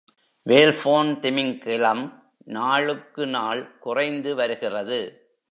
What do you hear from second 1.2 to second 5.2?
திமிங்கிலம் நாளுக்கு நாள் குறைந்து வருகிறது.